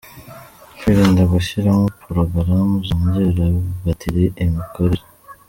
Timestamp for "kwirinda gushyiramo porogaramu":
0.77-2.75